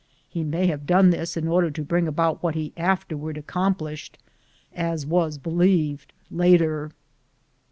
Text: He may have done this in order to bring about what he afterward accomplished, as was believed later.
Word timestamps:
He 0.27 0.43
may 0.43 0.65
have 0.65 0.87
done 0.87 1.11
this 1.11 1.37
in 1.37 1.47
order 1.47 1.69
to 1.69 1.83
bring 1.83 2.07
about 2.07 2.41
what 2.41 2.55
he 2.55 2.73
afterward 2.75 3.37
accomplished, 3.37 4.17
as 4.73 5.05
was 5.05 5.37
believed 5.37 6.11
later. 6.31 6.89